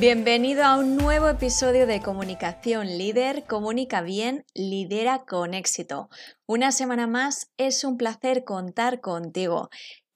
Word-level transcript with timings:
Bienvenido 0.00 0.62
a 0.62 0.78
un 0.78 0.96
nuevo 0.96 1.28
episodio 1.28 1.84
de 1.84 2.00
Comunicación 2.00 2.86
Líder. 2.86 3.46
Comunica 3.48 4.00
bien, 4.00 4.44
lidera 4.54 5.24
con 5.26 5.54
éxito. 5.54 6.08
Una 6.46 6.70
semana 6.70 7.08
más 7.08 7.50
es 7.56 7.82
un 7.82 7.96
placer 7.96 8.44
contar 8.44 9.00
contigo. 9.00 9.70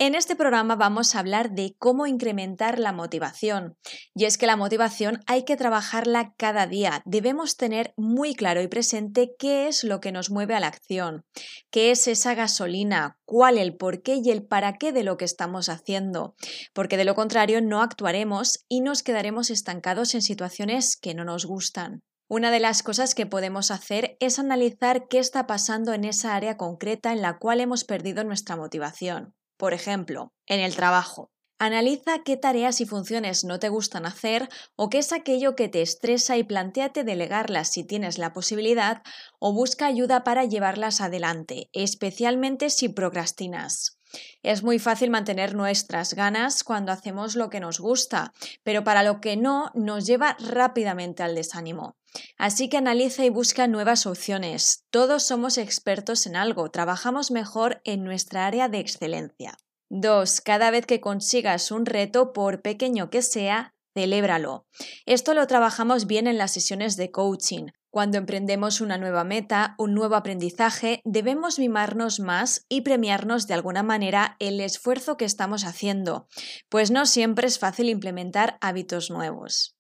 En 0.05 0.17
este 0.17 0.35
programa 0.35 0.75
vamos 0.75 1.15
a 1.15 1.21
hablar 1.21 1.53
de 1.53 1.77
cómo 1.79 2.09
incrementar 2.09 2.81
la 2.81 2.93
motivación. 2.93 3.77
Y 4.17 4.25
es 4.25 4.37
que 4.37 4.49
la 4.49 4.57
motivación 4.57 5.21
hay 5.29 5.45
que 5.45 5.57
trabajarla 5.57 6.35
cada 6.37 6.67
día. 6.67 7.03
Debemos 7.05 7.57
tener 7.57 7.95
muy 7.97 8.35
claro 8.35 8.61
y 8.61 8.67
presente 8.67 9.37
qué 9.39 9.69
es 9.69 9.85
lo 9.85 10.01
que 10.01 10.11
nos 10.11 10.29
mueve 10.29 10.57
a 10.57 10.59
la 10.59 10.67
acción, 10.67 11.25
qué 11.71 11.93
es 11.93 12.09
esa 12.09 12.35
gasolina, 12.35 13.17
cuál 13.27 13.59
el 13.59 13.77
por 13.77 14.03
qué 14.03 14.17
y 14.17 14.33
el 14.33 14.45
para 14.45 14.73
qué 14.73 14.91
de 14.91 15.05
lo 15.05 15.17
que 15.17 15.25
estamos 15.25 15.69
haciendo. 15.69 16.35
Porque 16.73 16.97
de 16.97 17.05
lo 17.05 17.15
contrario 17.15 17.63
no 17.63 17.81
actuaremos 17.81 18.65
y 18.69 18.81
nos 18.81 19.05
quedaremos 19.05 19.51
estancados 19.51 20.17
en 20.17 20.23
situaciones 20.23 20.97
que 20.97 21.15
no 21.15 21.23
nos 21.23 21.47
gustan. 21.47 22.03
Una 22.27 22.51
de 22.51 22.59
las 22.59 22.83
cosas 22.83 23.15
que 23.15 23.27
podemos 23.27 23.71
hacer 23.71 24.17
es 24.19 24.41
analizar 24.41 25.07
qué 25.07 25.21
está 25.21 25.47
pasando 25.47 25.93
en 25.93 26.03
esa 26.03 26.35
área 26.35 26.57
concreta 26.57 27.13
en 27.13 27.23
la 27.23 27.39
cual 27.39 27.61
hemos 27.61 27.85
perdido 27.85 28.25
nuestra 28.25 28.57
motivación. 28.57 29.33
Por 29.63 29.75
ejemplo, 29.75 30.33
en 30.49 30.59
el 30.59 30.75
trabajo. 30.75 31.31
Analiza 31.61 32.25
qué 32.25 32.37
tareas 32.37 32.81
y 32.81 32.87
funciones 32.87 33.45
no 33.45 33.61
te 33.61 33.69
gustan 33.69 34.07
hacer 34.07 34.49
o 34.75 34.91
qué 34.91 34.99
es 34.99 35.13
aquello 35.13 35.55
que 35.55 35.69
te 35.69 35.83
estresa 35.83 36.37
y 36.37 36.43
planteate 36.43 37.05
delegarlas 37.05 37.71
si 37.71 37.85
tienes 37.87 38.19
la 38.19 38.33
posibilidad 38.33 39.03
o 39.39 39.53
busca 39.55 39.87
ayuda 39.87 40.25
para 40.25 40.47
llevarlas 40.47 41.01
adelante, 41.01 41.71
especialmente 41.73 42.71
si 42.71 42.89
procrastinas. 42.89 44.02
Es 44.43 44.63
muy 44.63 44.79
fácil 44.79 45.11
mantener 45.11 45.55
nuestras 45.55 46.15
ganas 46.15 46.65
cuando 46.65 46.93
hacemos 46.93 47.37
lo 47.37 47.51
que 47.51 47.61
nos 47.61 47.81
gusta, 47.81 48.33
pero 48.63 48.85
para 48.85 49.03
lo 49.03 49.21
que 49.21 49.37
no 49.37 49.71
nos 49.75 50.07
lleva 50.07 50.37
rápidamente 50.39 51.23
al 51.23 51.35
desánimo. 51.35 51.97
Así 52.37 52.69
que 52.69 52.77
analiza 52.77 53.25
y 53.25 53.31
busca 53.31 53.67
nuevas 53.67 54.07
opciones. 54.07 54.85
Todos 54.91 55.23
somos 55.23 55.59
expertos 55.59 56.27
en 56.27 56.37
algo, 56.37 56.71
trabajamos 56.71 57.31
mejor 57.31 57.81
en 57.85 58.05
nuestra 58.05 58.47
área 58.47 58.69
de 58.69 58.81
excelencia. 58.81 59.57
2. 59.89 60.41
Cada 60.41 60.71
vez 60.71 60.87
que 60.87 61.01
consigas 61.01 61.71
un 61.71 61.85
reto, 61.85 62.33
por 62.33 62.63
pequeño 62.63 63.11
que 63.11 63.23
sea, 63.23 63.75
celébralo. 63.95 64.67
Esto 65.05 65.35
lo 65.35 65.47
trabajamos 65.47 66.07
bien 66.07 66.27
en 66.27 66.39
las 66.39 66.53
sesiones 66.53 66.97
de 66.97 67.11
coaching. 67.11 67.67
Cuando 67.93 68.17
emprendemos 68.17 68.81
una 68.81 68.97
nueva 68.97 69.23
meta, 69.23 69.75
un 69.77 69.93
nuevo 69.93 70.15
aprendizaje, 70.15 71.03
debemos 71.05 71.59
mimarnos 71.59 72.21
más 72.21 72.65
y 72.71 72.81
premiarnos 72.81 73.47
de 73.47 73.53
alguna 73.53 73.83
manera 73.83 74.37
el 74.39 74.63
esfuerzo 74.63 75.19
que 75.19 75.27
estamos 75.27 75.67
haciendo, 75.67 76.27
pues 76.71 76.91
no 76.91 77.05
siempre 77.05 77.47
es 77.47 77.59
fácil 77.59 77.91
implementar 77.91 78.57
hábitos 78.63 79.11
nuevos. 79.11 79.77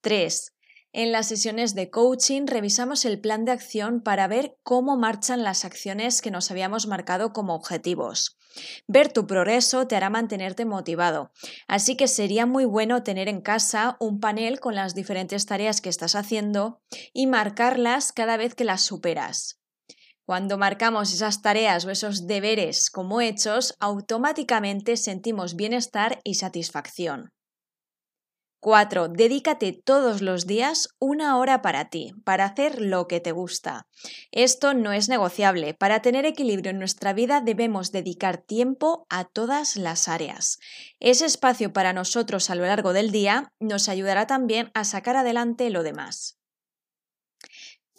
3. 0.00 0.54
En 0.92 1.12
las 1.12 1.28
sesiones 1.28 1.76
de 1.76 1.88
coaching 1.88 2.46
revisamos 2.48 3.04
el 3.04 3.20
plan 3.20 3.44
de 3.44 3.52
acción 3.52 4.00
para 4.00 4.26
ver 4.26 4.56
cómo 4.64 4.96
marchan 4.96 5.44
las 5.44 5.64
acciones 5.64 6.20
que 6.20 6.32
nos 6.32 6.50
habíamos 6.50 6.88
marcado 6.88 7.32
como 7.32 7.54
objetivos. 7.54 8.36
Ver 8.88 9.12
tu 9.12 9.28
progreso 9.28 9.86
te 9.86 9.94
hará 9.94 10.10
mantenerte 10.10 10.64
motivado, 10.64 11.30
así 11.68 11.96
que 11.96 12.08
sería 12.08 12.44
muy 12.44 12.64
bueno 12.64 13.04
tener 13.04 13.28
en 13.28 13.40
casa 13.40 13.96
un 14.00 14.18
panel 14.18 14.58
con 14.58 14.74
las 14.74 14.96
diferentes 14.96 15.46
tareas 15.46 15.80
que 15.80 15.90
estás 15.90 16.16
haciendo 16.16 16.80
y 17.12 17.28
marcarlas 17.28 18.10
cada 18.12 18.36
vez 18.36 18.56
que 18.56 18.64
las 18.64 18.80
superas. 18.82 19.60
Cuando 20.24 20.58
marcamos 20.58 21.14
esas 21.14 21.40
tareas 21.40 21.84
o 21.84 21.90
esos 21.90 22.26
deberes 22.26 22.90
como 22.90 23.20
hechos, 23.20 23.76
automáticamente 23.78 24.96
sentimos 24.96 25.54
bienestar 25.54 26.20
y 26.24 26.34
satisfacción. 26.34 27.32
4. 28.60 29.08
Dedícate 29.08 29.72
todos 29.72 30.20
los 30.20 30.46
días 30.46 30.88
una 30.98 31.38
hora 31.38 31.62
para 31.62 31.88
ti, 31.88 32.12
para 32.24 32.44
hacer 32.44 32.80
lo 32.80 33.08
que 33.08 33.20
te 33.20 33.32
gusta. 33.32 33.86
Esto 34.32 34.74
no 34.74 34.92
es 34.92 35.08
negociable. 35.08 35.74
Para 35.74 36.02
tener 36.02 36.26
equilibrio 36.26 36.70
en 36.70 36.78
nuestra 36.78 37.12
vida 37.12 37.40
debemos 37.40 37.90
dedicar 37.90 38.38
tiempo 38.38 39.06
a 39.08 39.24
todas 39.24 39.76
las 39.76 40.08
áreas. 40.08 40.58
Ese 41.00 41.26
espacio 41.26 41.72
para 41.72 41.92
nosotros 41.92 42.50
a 42.50 42.54
lo 42.54 42.66
largo 42.66 42.92
del 42.92 43.10
día 43.10 43.52
nos 43.60 43.88
ayudará 43.88 44.26
también 44.26 44.70
a 44.74 44.84
sacar 44.84 45.16
adelante 45.16 45.70
lo 45.70 45.82
demás. 45.82 46.39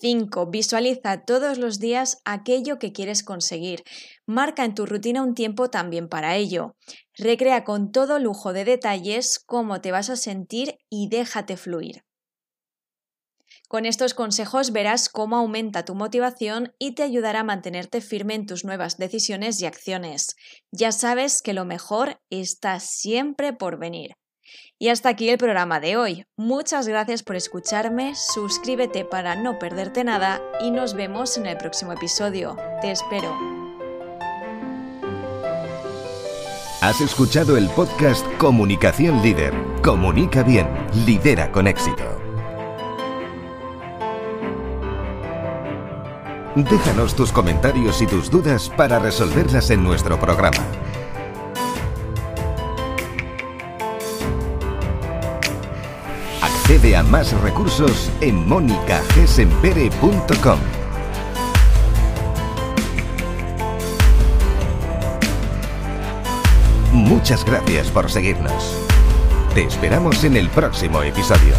5. 0.01 0.47
Visualiza 0.47 1.25
todos 1.25 1.59
los 1.59 1.79
días 1.79 2.21
aquello 2.25 2.79
que 2.79 2.91
quieres 2.91 3.23
conseguir. 3.23 3.83
Marca 4.25 4.65
en 4.65 4.73
tu 4.73 4.87
rutina 4.87 5.21
un 5.21 5.35
tiempo 5.35 5.69
también 5.69 6.09
para 6.09 6.35
ello. 6.35 6.75
Recrea 7.15 7.63
con 7.63 7.91
todo 7.91 8.17
lujo 8.17 8.51
de 8.51 8.65
detalles 8.65 9.39
cómo 9.39 9.79
te 9.79 9.91
vas 9.91 10.09
a 10.09 10.15
sentir 10.15 10.79
y 10.89 11.07
déjate 11.09 11.55
fluir. 11.55 12.03
Con 13.67 13.85
estos 13.85 14.13
consejos 14.13 14.71
verás 14.71 15.07
cómo 15.07 15.37
aumenta 15.37 15.85
tu 15.85 15.93
motivación 15.93 16.73
y 16.79 16.95
te 16.95 17.03
ayudará 17.03 17.41
a 17.41 17.45
mantenerte 17.45 18.01
firme 18.01 18.33
en 18.33 18.47
tus 18.47 18.65
nuevas 18.65 18.97
decisiones 18.97 19.61
y 19.61 19.65
acciones. 19.65 20.35
Ya 20.71 20.91
sabes 20.91 21.41
que 21.41 21.53
lo 21.53 21.63
mejor 21.63 22.19
está 22.29 22.79
siempre 22.79 23.53
por 23.53 23.77
venir. 23.77 24.15
Y 24.79 24.89
hasta 24.89 25.09
aquí 25.09 25.29
el 25.29 25.37
programa 25.37 25.79
de 25.79 25.97
hoy. 25.97 26.25
Muchas 26.37 26.87
gracias 26.87 27.23
por 27.23 27.35
escucharme, 27.35 28.13
suscríbete 28.15 29.05
para 29.05 29.35
no 29.35 29.59
perderte 29.59 30.03
nada 30.03 30.41
y 30.59 30.71
nos 30.71 30.93
vemos 30.93 31.37
en 31.37 31.45
el 31.45 31.57
próximo 31.57 31.93
episodio. 31.93 32.57
Te 32.81 32.91
espero. 32.91 33.37
Has 36.81 36.99
escuchado 36.99 37.57
el 37.57 37.69
podcast 37.69 38.25
Comunicación 38.39 39.21
Líder. 39.21 39.53
Comunica 39.83 40.41
bien, 40.41 40.67
lidera 41.05 41.51
con 41.51 41.67
éxito. 41.67 42.19
Déjanos 46.55 47.15
tus 47.15 47.31
comentarios 47.31 48.01
y 48.01 48.07
tus 48.07 48.31
dudas 48.31 48.69
para 48.75 48.97
resolverlas 48.97 49.69
en 49.69 49.83
nuestro 49.83 50.19
programa. 50.19 50.65
Accede 56.71 56.95
a 56.95 57.03
más 57.03 57.33
recursos 57.41 58.09
en 58.21 58.47
monicagesempere.com. 58.47 60.59
Muchas 66.93 67.43
gracias 67.43 67.89
por 67.89 68.09
seguirnos. 68.09 68.73
Te 69.53 69.65
esperamos 69.65 70.23
en 70.23 70.37
el 70.37 70.47
próximo 70.47 71.03
episodio. 71.03 71.55